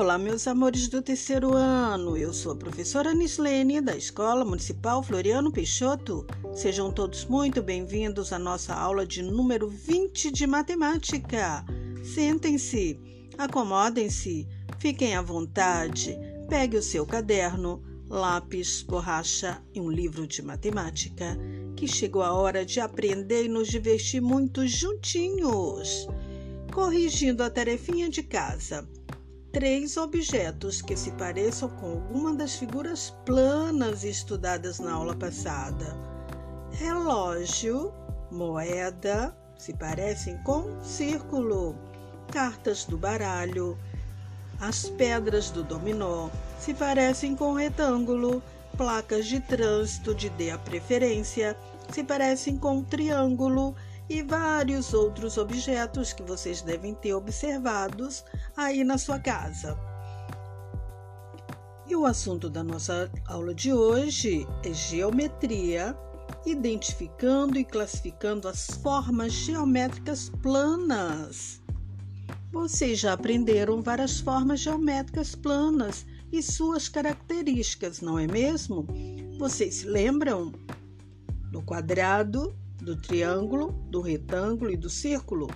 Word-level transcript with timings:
Olá, 0.00 0.16
meus 0.16 0.48
amores 0.48 0.88
do 0.88 1.02
terceiro 1.02 1.52
ano. 1.54 2.16
Eu 2.16 2.32
sou 2.32 2.52
a 2.52 2.56
professora 2.56 3.12
Nislene, 3.12 3.82
da 3.82 3.94
Escola 3.94 4.46
Municipal 4.46 5.02
Floriano 5.02 5.52
Peixoto. 5.52 6.26
Sejam 6.54 6.90
todos 6.90 7.26
muito 7.26 7.62
bem-vindos 7.62 8.32
à 8.32 8.38
nossa 8.38 8.74
aula 8.74 9.06
de 9.06 9.22
número 9.22 9.68
20 9.68 10.30
de 10.30 10.46
matemática. 10.46 11.62
Sentem-se, 12.02 12.98
acomodem-se, 13.36 14.48
fiquem 14.78 15.14
à 15.14 15.20
vontade, 15.20 16.18
pegue 16.48 16.78
o 16.78 16.82
seu 16.82 17.04
caderno, 17.04 17.82
lápis, 18.08 18.82
borracha 18.82 19.62
e 19.74 19.82
um 19.82 19.90
livro 19.90 20.26
de 20.26 20.40
matemática, 20.40 21.36
que 21.76 21.86
chegou 21.86 22.22
a 22.22 22.32
hora 22.32 22.64
de 22.64 22.80
aprender 22.80 23.44
e 23.44 23.48
nos 23.50 23.68
divertir 23.68 24.22
muito 24.22 24.66
juntinhos. 24.66 26.08
Corrigindo 26.72 27.42
a 27.42 27.50
tarefinha 27.50 28.08
de 28.08 28.22
casa 28.22 28.88
três 29.52 29.96
objetos 29.96 30.80
que 30.80 30.96
se 30.96 31.10
pareçam 31.12 31.68
com 31.68 31.90
alguma 31.90 32.34
das 32.34 32.54
figuras 32.54 33.10
planas 33.24 34.04
estudadas 34.04 34.78
na 34.78 34.92
aula 34.92 35.14
passada. 35.14 35.96
Relógio, 36.72 37.92
moeda, 38.30 39.36
se 39.58 39.72
parecem 39.74 40.36
com 40.44 40.80
círculo. 40.82 41.76
Cartas 42.32 42.84
do 42.84 42.96
baralho, 42.96 43.76
as 44.60 44.88
pedras 44.88 45.50
do 45.50 45.64
dominó 45.64 46.30
se 46.58 46.72
parecem 46.72 47.34
com 47.34 47.52
retângulo. 47.52 48.42
Placas 48.76 49.26
de 49.26 49.40
trânsito 49.40 50.14
de 50.14 50.30
dê 50.30 50.50
a 50.50 50.58
preferência 50.58 51.56
se 51.92 52.04
parecem 52.04 52.56
com 52.56 52.82
triângulo 52.84 53.74
e 54.10 54.22
vários 54.22 54.92
outros 54.92 55.38
objetos 55.38 56.12
que 56.12 56.24
vocês 56.24 56.62
devem 56.62 56.94
ter 56.96 57.14
observados 57.14 58.24
aí 58.56 58.82
na 58.82 58.98
sua 58.98 59.20
casa. 59.20 59.78
E 61.86 61.94
o 61.94 62.04
assunto 62.04 62.50
da 62.50 62.64
nossa 62.64 63.08
aula 63.26 63.54
de 63.54 63.72
hoje 63.72 64.46
é 64.64 64.72
geometria, 64.72 65.96
identificando 66.44 67.56
e 67.56 67.64
classificando 67.64 68.48
as 68.48 68.66
formas 68.82 69.32
geométricas 69.32 70.28
planas. 70.42 71.62
Vocês 72.50 72.98
já 72.98 73.12
aprenderam 73.12 73.80
várias 73.80 74.18
formas 74.18 74.58
geométricas 74.58 75.36
planas 75.36 76.04
e 76.32 76.42
suas 76.42 76.88
características, 76.88 78.00
não 78.00 78.18
é 78.18 78.26
mesmo? 78.26 78.88
Vocês 79.38 79.76
se 79.76 79.86
lembram? 79.86 80.52
Do 81.52 81.62
quadrado, 81.62 82.56
do 82.80 82.96
triângulo, 82.96 83.72
do 83.90 84.00
retângulo 84.00 84.70
e 84.70 84.76
do 84.76 84.88
círculo. 84.88 85.48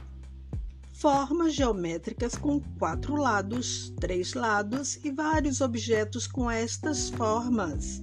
Formas 0.93 1.55
geométricas 1.55 2.35
com 2.37 2.61
quatro 2.79 3.17
lados, 3.17 3.93
três 4.01 4.35
lados 4.35 4.99
e 5.05 5.11
vários 5.11 5.61
objetos 5.61 6.27
com 6.27 6.51
estas 6.51 7.11
formas. 7.11 8.01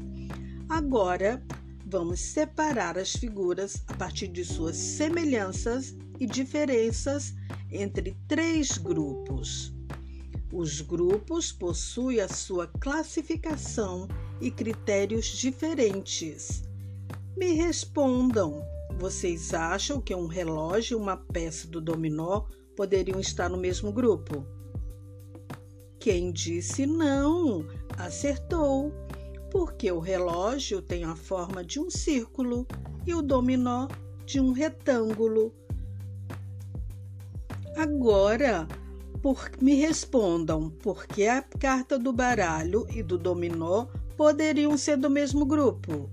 Agora, 0.68 1.44
vamos 1.86 2.20
separar 2.20 2.98
as 2.98 3.14
figuras 3.14 3.82
a 3.88 3.94
partir 3.94 4.28
de 4.28 4.44
suas 4.44 4.76
semelhanças 4.76 5.96
e 6.20 6.26
diferenças 6.26 7.34
entre 7.72 8.16
três 8.28 8.78
grupos. 8.78 9.74
Os 10.54 10.82
grupos 10.82 11.52
possuem 11.52 12.20
a 12.20 12.28
sua 12.28 12.68
classificação 12.68 14.08
e 14.42 14.52
critérios 14.52 15.28
diferentes. 15.28 16.64
Me 17.38 17.54
respondam 17.54 18.62
vocês 19.02 19.52
acham 19.52 20.00
que 20.00 20.14
um 20.14 20.28
relógio 20.28 20.96
e 20.96 21.02
uma 21.02 21.18
peça 21.18 21.68
do 21.68 21.82
dominó 21.82 22.44
poderiam 22.76 23.20
estar 23.20 23.50
no 23.50 23.58
mesmo 23.58 23.92
grupo? 23.92 24.46
Quem 26.00 26.32
disse 26.32 26.86
não, 26.86 27.66
acertou, 27.98 28.94
porque 29.50 29.92
o 29.92 29.98
relógio 29.98 30.84
tem 30.84 31.04
a 31.04 31.16
forma 31.16 31.64
de 31.64 31.80
um 31.80 31.90
círculo 31.90 32.68
e 33.04 33.16
o 33.16 33.24
dominó 33.24 33.88
de 34.24 34.40
um 34.40 34.52
retângulo. 34.52 35.52
Agora, 37.76 38.68
por, 39.20 39.50
me 39.60 39.74
respondam 39.74 40.70
por 40.70 41.08
que 41.08 41.26
a 41.26 41.42
carta 41.42 41.98
do 41.98 42.14
baralho 42.14 42.86
e 42.94 43.02
do 43.02 43.18
dominó 43.18 43.88
poderiam 44.16 44.78
ser 44.78 44.98
do 44.98 45.10
mesmo 45.10 45.44
grupo? 45.44 46.08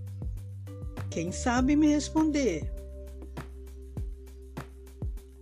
Quem 1.11 1.31
sabe 1.31 1.77
me 1.77 1.89
responder? 1.89 2.78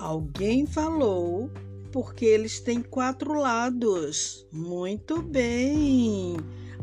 Alguém 0.07 0.67
falou 0.67 1.51
porque 1.91 2.27
eles 2.27 2.61
têm 2.61 2.81
quatro 2.81 3.35
lados. 3.35 4.47
Muito 4.53 5.21
bem, 5.21 6.37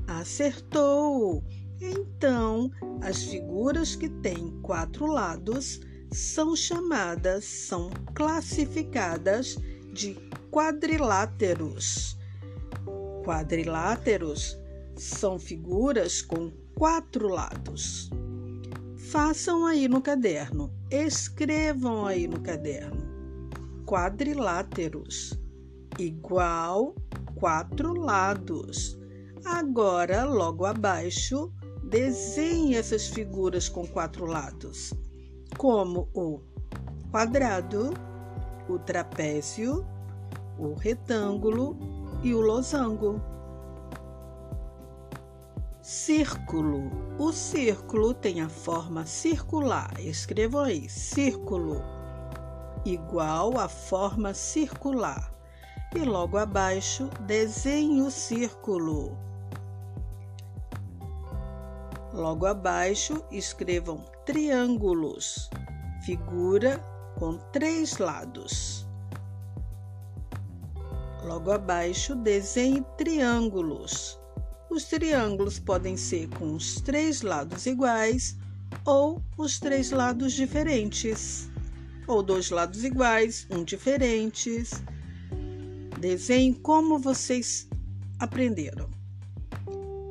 acertou. 0.06 1.42
Então, 1.80 2.70
as 3.02 3.24
figuras 3.24 3.96
que 3.96 4.10
têm 4.10 4.60
quatro 4.62 5.06
lados 5.06 5.80
são 6.12 6.54
chamadas, 6.54 7.46
são 7.46 7.90
classificadas 8.14 9.58
de 9.94 10.18
quadriláteros. 10.52 12.18
Quadriláteros 13.24 14.58
são 14.98 15.40
figuras 15.40 16.22
com 16.22 16.52
quatro 16.76 17.30
lados. 17.30 18.10
Façam 18.98 19.66
aí 19.66 19.88
no 19.88 20.02
caderno, 20.02 20.70
escrevam 20.92 22.06
aí 22.06 22.28
no 22.28 22.42
caderno 22.42 23.03
quadriláteros, 23.94 25.40
igual 26.00 26.96
quatro 27.36 27.94
lados. 27.94 28.98
Agora, 29.46 30.24
logo 30.26 30.66
abaixo, 30.66 31.54
desenhe 31.84 32.74
essas 32.74 33.06
figuras 33.06 33.70
com 33.70 33.86
quatro 33.86 34.26
lados, 34.26 34.96
como 35.60 36.10
o 36.16 36.42
quadrado, 37.12 37.94
o 38.68 38.80
trapézio, 38.80 39.86
o 40.58 40.74
retângulo 40.74 41.78
e 42.24 42.34
o 42.34 42.42
losango. 42.42 43.22
Círculo. 45.84 46.90
O 47.20 47.32
círculo 47.32 48.16
tem 48.16 48.42
a 48.42 48.50
forma 48.50 49.06
circular. 49.06 49.94
Escrevam 50.00 50.62
aí: 50.62 50.90
círculo 50.90 52.03
igual 52.86 53.58
à 53.58 53.68
forma 53.68 54.34
circular. 54.34 55.34
E 55.96 56.00
logo 56.00 56.38
abaixo, 56.38 57.10
desenhe 57.22 58.02
o 58.02 58.10
círculo. 58.10 59.18
Logo 62.12 62.46
abaixo, 62.46 63.24
escrevam 63.32 64.04
triângulos, 64.26 65.50
figura 66.04 66.80
com 67.18 67.38
três 67.52 67.98
lados. 67.98 68.88
Logo 71.24 71.52
abaixo, 71.52 72.16
desenhe 72.16 72.82
triângulos. 72.98 74.20
Os 74.70 74.86
triângulos 74.86 75.60
podem 75.60 75.96
ser 75.96 76.28
com 76.30 76.54
os 76.54 76.76
três 76.82 77.22
lados 77.22 77.66
iguais 77.66 78.36
ou 78.86 79.22
os 79.38 79.60
três 79.60 79.92
lados 79.92 80.34
diferentes 80.34 81.53
ou 82.08 82.24
dois 82.24 82.50
lados 82.50 82.84
iguais, 82.84 83.48
um 83.50 83.64
diferentes. 83.64 84.72
Desenhe 86.00 86.54
como 86.54 87.00
vocês 87.00 87.68
aprenderam. 88.20 88.90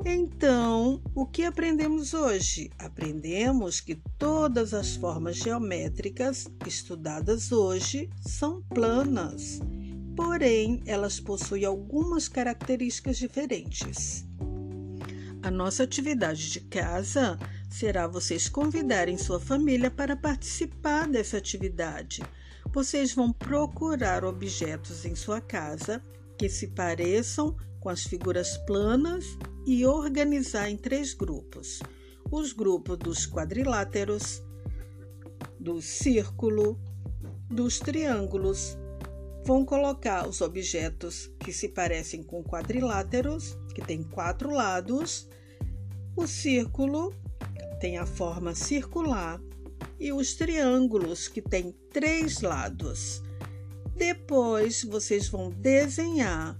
Então, 0.05 1.01
o 1.15 1.25
que 1.25 1.45
aprendemos 1.45 2.13
hoje? 2.13 2.71
Aprendemos 2.77 3.81
que 3.81 3.95
todas 4.19 4.75
as 4.75 4.97
formas 4.97 5.37
geométricas 5.37 6.49
estudadas 6.67 7.53
hoje 7.53 8.11
são 8.21 8.63
planas, 8.63 9.61
porém 10.17 10.83
elas 10.87 11.21
possuem 11.21 11.65
algumas 11.65 12.27
características 12.27 13.17
diferentes. 13.17 14.27
A 15.41 15.53
nossa 15.53 15.85
atividade 15.85 16.51
de 16.51 16.61
casa 16.61 17.39
será 17.73 18.07
vocês 18.07 18.49
convidarem 18.49 19.17
sua 19.17 19.41
família 19.41 19.91
para 19.91 20.15
participar 20.15 21.09
dessa 21.09 21.39
atividade. 21.39 22.23
Vocês 22.73 23.15
vão 23.15 23.33
procurar 23.33 24.25
objetos 24.25 25.05
em 25.05 25.15
sua 25.17 25.41
casa 25.41 26.03
que 26.39 26.49
se 26.49 26.69
pareçam 26.69 27.57
com 27.81 27.89
as 27.89 28.05
figuras 28.05 28.59
planas 28.59 29.25
e 29.67 29.87
organizar 29.87 30.69
em 30.69 30.77
três 30.77 31.15
grupos: 31.15 31.81
os 32.31 32.53
grupos 32.53 32.99
dos 32.99 33.27
quadriláteros, 33.27 34.43
do 35.59 35.81
círculo, 35.81 36.79
dos 37.51 37.79
triângulos. 37.79 38.77
Vão 39.45 39.65
colocar 39.65 40.29
os 40.29 40.41
objetos 40.41 41.29
que 41.41 41.53
se 41.53 41.69
parecem 41.69 42.23
com 42.23 42.45
quadriláteros, 42.45 43.59
que 43.75 43.81
tem 43.81 44.03
quatro 44.05 44.53
lados, 44.53 45.29
o 46.15 46.29
círculo 46.29 47.13
tem 47.83 47.99
a 47.99 48.07
forma 48.07 48.55
circular 48.55 49.43
e 49.99 50.13
os 50.13 50.35
triângulos 50.35 51.27
que 51.27 51.43
têm 51.43 51.75
três 51.93 52.41
lados. 52.41 53.21
Depois 53.97 54.85
vocês 54.85 55.29
vão 55.29 55.51
desenhar 55.51 56.57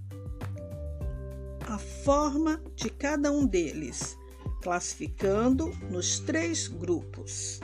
forma 2.03 2.61
de 2.75 2.91
cada 2.91 3.31
um 3.31 3.47
deles, 3.47 4.19
classificando 4.61 5.69
nos 5.89 6.19
três 6.19 6.67
grupos. 6.67 7.61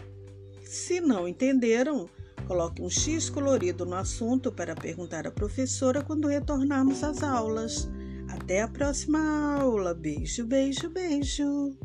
Se 0.62 1.00
não 1.00 1.26
entenderam, 1.26 2.08
coloque 2.46 2.80
um 2.80 2.88
X 2.88 3.28
colorido 3.28 3.84
no 3.84 3.96
assunto 3.96 4.52
para 4.52 4.76
perguntar 4.76 5.26
à 5.26 5.32
professora 5.32 6.02
quando 6.02 6.28
retornarmos 6.28 7.02
às 7.02 7.24
aulas. 7.24 7.88
Até 8.28 8.62
a 8.62 8.68
próxima 8.68 9.56
aula. 9.58 9.92
Beijo, 9.94 10.46
beijo, 10.46 10.88
beijo. 10.88 11.76